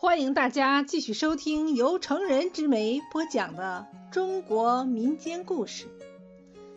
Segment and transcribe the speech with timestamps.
[0.00, 5.88] 欢迎大家继续收听由成人之美播讲的中国民间故事。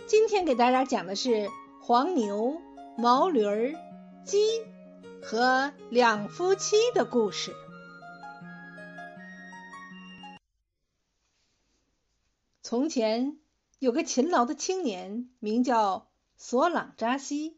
[0.06, 1.50] 今天给大家讲的是
[1.82, 2.60] 黄牛、
[2.98, 3.76] 毛驴儿、
[4.26, 4.38] 鸡
[5.22, 7.56] 和两夫妻的故事。
[12.62, 13.38] 从前
[13.80, 17.58] 有个勤劳的青年，名叫索朗扎西。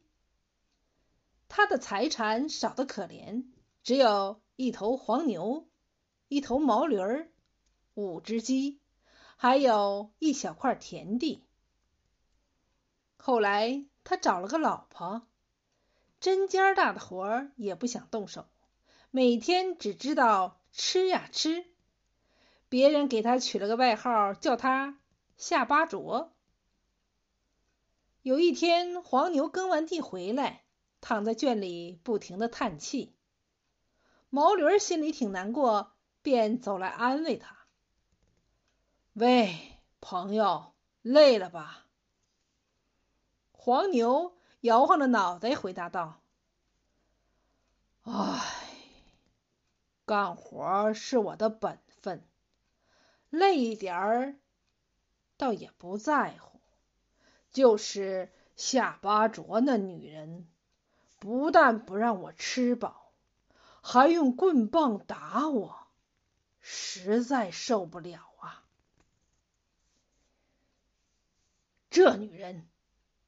[1.50, 3.45] 他的财产少得可怜，
[3.82, 5.67] 只有一头黄牛，
[6.27, 7.30] 一头毛驴儿，
[7.93, 8.80] 五只鸡，
[9.35, 11.43] 还有一小块田地。
[13.17, 15.27] 后来他找了个老婆，
[16.20, 18.47] 针尖大的活儿也不想动手，
[19.11, 21.66] 每天只知道吃呀吃。
[22.69, 24.99] 别人给他取了个外号，叫他
[25.38, 26.33] 下巴啄。
[28.22, 30.63] 有一天，黄牛耕完地回来。
[31.02, 33.14] 躺在圈里，不停的叹气。
[34.35, 37.55] 毛驴心里挺难过，便走来安慰他
[39.16, 41.86] ：“喂，朋友，累了吧？”
[43.53, 46.19] 黄牛摇晃着脑袋回答道
[48.03, 48.41] ：“唉，
[50.06, 52.22] 干活是我的本分，
[53.30, 54.36] 累一点儿
[55.38, 56.59] 倒也不在乎。
[57.52, 60.45] 就是下巴啄那女人。”
[61.19, 63.05] 不但不让我吃饱，
[63.88, 65.88] 还用棍棒打我，
[66.59, 68.66] 实在受不了啊！
[71.91, 72.67] 这女人，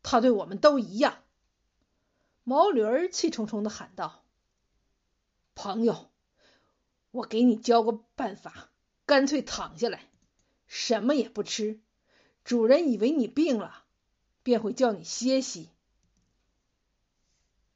[0.02, 1.20] 她对我们都一样。
[2.44, 4.24] 毛驴儿气冲冲的喊道
[5.54, 6.10] ：“朋友，
[7.12, 8.72] 我给你教个办法，
[9.06, 10.10] 干脆躺下来，
[10.66, 11.80] 什么也不吃。
[12.44, 13.84] 主人以为你病了，
[14.42, 15.70] 便会叫你歇息。”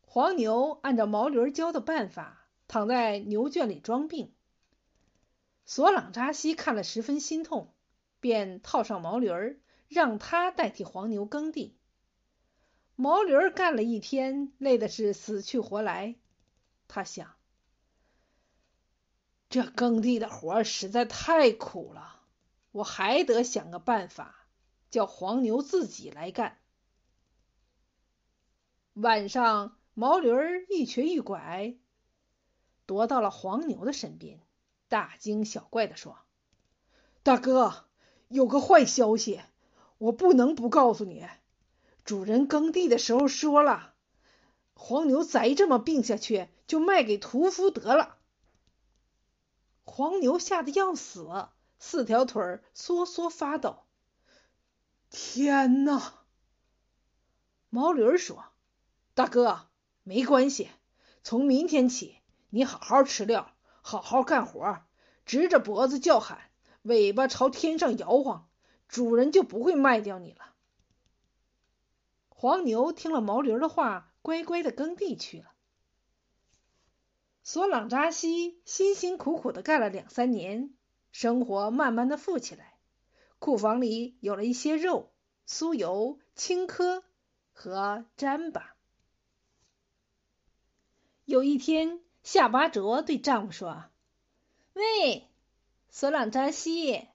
[0.02, 2.40] 黄牛按照毛驴教的办法
[2.72, 4.32] 躺在牛圈里装病。
[5.66, 7.74] 索朗扎西看了十分心痛，
[8.22, 11.76] 便套上毛驴儿，让他代替黄牛耕地。
[12.96, 16.16] 毛驴儿干了一天，累的是死去活来。
[16.88, 17.36] 他想，
[19.50, 22.22] 这耕地的活实在太苦了，
[22.72, 24.48] 我还得想个办法，
[24.90, 26.58] 叫黄牛自己来干。
[28.94, 29.78] 晚上。
[29.94, 31.76] 毛驴儿一瘸一拐，
[32.91, 34.41] 踱到了黄牛的身边，
[34.90, 36.18] 大惊小怪的说
[37.24, 37.85] ：“大哥，
[38.28, 39.41] 有个坏消息，
[39.97, 41.25] 我不能不告诉你。
[42.03, 43.94] 主人耕地的时候说了，
[44.74, 48.18] 黄牛再这么病下去，就卖给屠夫得了。”
[49.85, 51.47] 黄牛吓得要死，
[51.80, 53.84] 四条腿缩缩发抖。
[55.09, 56.25] 天哪！
[57.69, 58.46] 毛驴儿说
[59.16, 59.68] ：“大哥。”
[60.03, 60.68] 没关系，
[61.22, 62.21] 从明天起，
[62.53, 64.81] 你好好吃料，好好干活，
[65.25, 66.38] 直着脖子叫喊，
[66.81, 68.50] 尾巴朝天上摇晃，
[68.89, 70.53] 主人就不会卖掉你了。
[72.28, 75.45] 黄牛听了毛驴的话，乖乖的耕地去了。
[77.41, 80.73] 索朗扎西辛辛苦苦的干了两三年，
[81.13, 82.78] 生活慢慢的富起来，
[83.39, 85.13] 库房里有了一些肉、
[85.47, 87.01] 酥油、青稞
[87.53, 88.62] 和糌粑。
[91.23, 93.86] 有一天，夏巴卓对丈夫说
[94.74, 95.28] ：“喂，
[95.90, 97.08] 索朗扎西，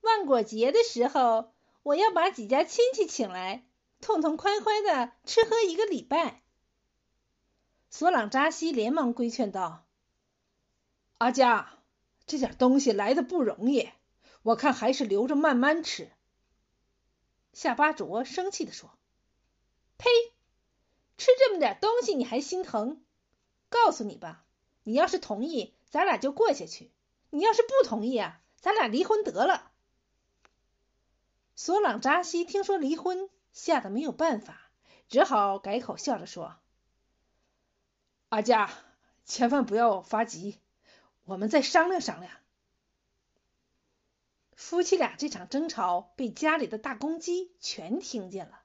[0.00, 1.52] 万果节的时候，
[1.82, 3.64] 我要把几家亲戚请来，
[4.00, 6.42] 痛痛快快的吃喝一个礼拜。”
[7.90, 9.86] 索朗扎西连忙规劝道
[11.18, 11.78] ：“阿佳，
[12.26, 13.88] 这点东西来的不容易，
[14.42, 16.10] 我看还是留着慢慢吃。”
[17.54, 18.90] 夏巴卓生气的说
[19.96, 20.10] ：“呸！
[21.16, 23.00] 吃这么点东西你还心疼？”
[23.74, 24.44] 告诉你吧，
[24.84, 26.90] 你要是同意，咱俩就过下去；
[27.30, 29.72] 你要是不同意啊，咱俩离婚得了。
[31.56, 34.70] 索朗扎西听说离婚，吓得没有办法，
[35.08, 36.54] 只好改口笑着说
[38.30, 38.70] ：“阿佳，
[39.24, 40.60] 千万不要发急，
[41.24, 42.32] 我们再商量商量。”
[44.54, 48.60] 夫妻俩这场争吵被家里的大公鸡全听见了。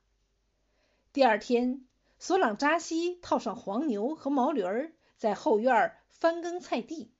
[1.13, 1.83] 第二天，
[2.19, 4.93] 索朗扎西套上黄牛和毛驴儿。
[5.19, 7.11] 在后院翻耕菜地，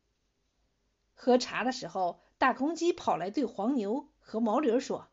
[1.15, 5.09] 喝茶的时候，大公鸡跑来对黄牛和毛驴说：“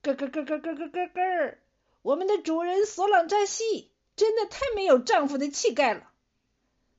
[0.00, 1.58] 咯咯咯咯咯咯咯咯！
[2.02, 6.12] 我们的主人索朗扎西真的太没有丈夫的气概了。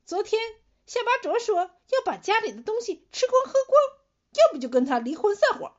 [0.04, 0.42] 昨天
[0.84, 3.80] 夏巴卓说要把家里的东西吃光喝光，
[4.34, 5.72] 要不就跟他离婚散伙。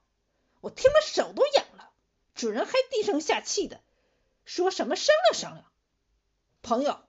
[0.60, 1.92] 我听了手都痒了。
[2.34, 3.80] 主人还低声下气的
[4.44, 5.66] 说什么商量商量。
[6.64, 7.00] 朋友，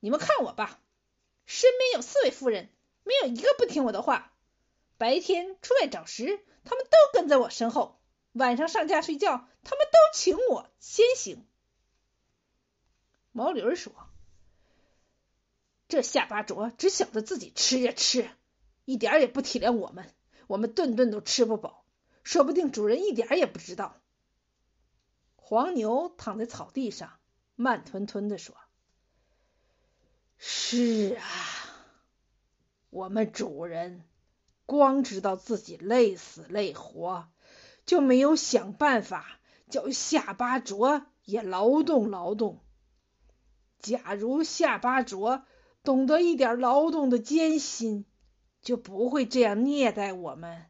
[0.00, 0.80] 你们看我吧。”
[1.46, 2.68] 身边有四位夫人，
[3.04, 4.32] 没有一个不听我的话。
[4.98, 7.98] 白天出来找食，他们都跟在我身后；
[8.32, 11.46] 晚上上架睡觉，他们都请我先行。
[13.32, 13.92] 毛驴儿说
[15.88, 18.30] ：“这下巴啄只晓得自己吃呀吃，
[18.86, 20.12] 一点也不体谅我们。
[20.46, 21.84] 我们顿顿都吃不饱，
[22.22, 24.00] 说不定主人一点也不知道。”
[25.36, 27.20] 黄牛躺在草地上，
[27.54, 28.56] 慢吞吞的说
[30.38, 31.24] ：“是啊，
[32.90, 34.02] 我们主人。”
[34.66, 37.28] 光知道自己累死累活，
[37.84, 39.38] 就没有想办法
[39.70, 42.64] 叫夏巴卓也劳动劳动。
[43.78, 45.44] 假如夏巴卓
[45.84, 48.06] 懂得一点劳动的艰辛，
[48.60, 50.66] 就不会这样虐待我们，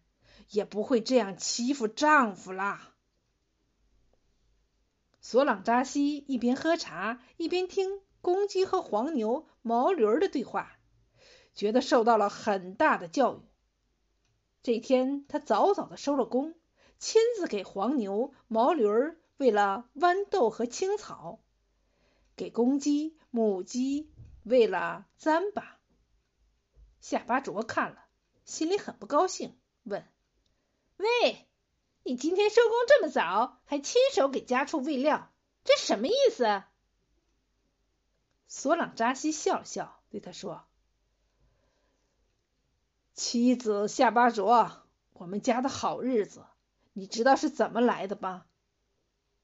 [0.51, 2.93] 也不会这样欺负丈夫啦。
[5.23, 10.81] 索朗扎西一边喝茶，一边听公鸡和黄牛、毛驴的对话，
[11.55, 13.41] 觉得受到了很大的教育。
[14.65, 16.57] 这天，他早早的收了工，
[16.99, 21.39] 亲自给黄牛、毛驴儿喂了豌豆和青草，
[22.35, 24.11] 给公鸡、母鸡
[24.43, 25.63] 喂了糌粑。
[27.01, 28.07] 夏巴卓看了，
[28.45, 30.05] 心里很不高兴，问
[30.99, 31.47] ：“喂，
[32.03, 35.33] 你今天收工这么早，还亲手给家畜喂料，
[35.63, 36.65] 这什么意思？”
[38.49, 40.65] 索朗扎西笑了笑，对他说。
[43.15, 44.83] 妻子夏巴卓，
[45.15, 46.45] 我们家的好日子，
[46.93, 48.47] 你知道是怎么来的吧？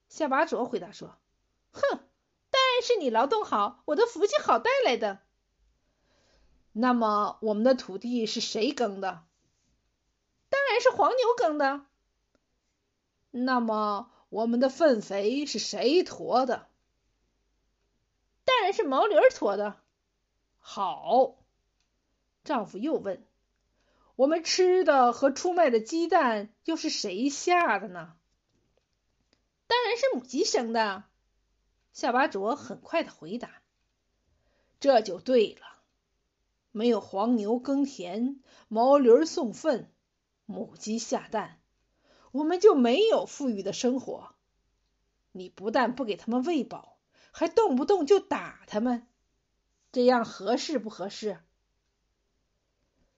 [0.08, 1.16] 夏巴卓回答说
[1.72, 1.80] ：“哼，
[2.50, 5.20] 当然是你劳动好，我的福气好带来的。”
[6.74, 9.24] 那么，我们的土地是谁耕的？
[10.48, 11.86] 当然是黄牛耕的。
[13.30, 16.68] 那么，我们的粪肥是谁驮的？
[18.62, 19.74] 当然是毛驴驮的。
[20.60, 21.34] 好，
[22.44, 23.26] 丈夫又问。
[24.14, 28.14] 我们吃的和出卖的鸡蛋又是谁下的呢？
[29.66, 31.02] 当然是母鸡生的。
[31.92, 33.50] 夏巴卓很快的回答
[34.78, 35.66] ：“这就对了。
[36.70, 39.92] 没有黄牛耕田，毛驴送粪，
[40.46, 41.60] 母鸡下蛋，
[42.30, 44.36] 我们就没有富裕的生活。
[45.32, 46.91] 你不但不给他们喂饱，
[47.32, 49.04] 还动不动就打他们，
[49.90, 51.40] 这样合适不合适？”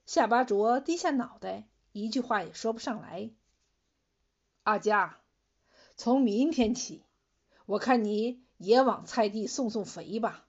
[0.07, 3.31] 夏巴卓低下脑袋，一句话也说不上来。
[4.63, 5.19] 阿佳，
[5.97, 7.03] 从明天起，
[7.67, 10.47] 我看你也往菜地送送肥吧。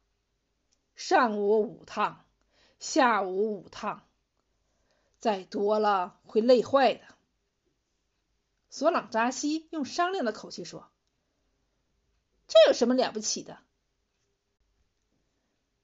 [0.96, 2.26] 上午五趟，
[2.80, 4.08] 下午五趟，
[5.20, 7.02] 再多了会累坏的。
[8.70, 10.90] 索朗扎西用商量的口气说
[12.48, 13.60] ：“这有什么了不起的？”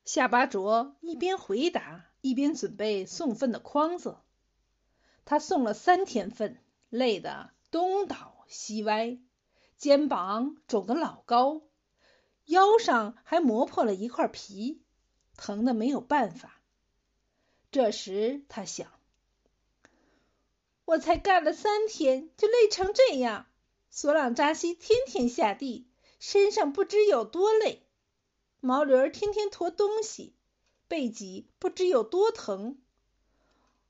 [0.05, 2.07] 夏巴卓一边回答。
[2.23, 4.15] 一边准备送粪的筐子，
[5.25, 6.61] 他送了三天粪，
[6.91, 9.17] 累得东倒西歪，
[9.75, 11.63] 肩膀肿得老高，
[12.45, 14.83] 腰上还磨破了一块皮，
[15.35, 16.61] 疼得没有办法。
[17.71, 18.91] 这时他想：
[20.85, 23.47] 我才干了三天，就累成这样。
[23.89, 25.87] 索朗扎西天天下地，
[26.21, 27.81] 身上不知有多累；
[28.59, 30.35] 毛驴儿天天驮东西。
[30.87, 32.79] 背脊不知有多疼，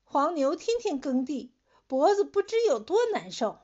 [0.04, 1.52] 黄牛天天耕地，
[1.86, 3.58] 脖子不知有多难受。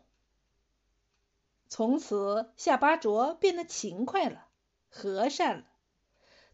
[1.67, 4.49] 从此，夏巴卓变得勤快了，
[4.91, 5.65] 和善了。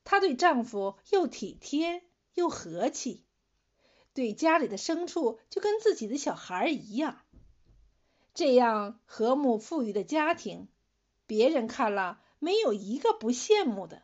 [0.05, 2.05] 她对丈夫又体贴
[2.35, 3.25] 又和气，
[4.13, 7.23] 对家里的牲畜就跟自己的小孩一样。
[8.35, 10.69] 这样和睦富裕的家庭，
[11.27, 14.03] 别人看了没有一个不羡慕的。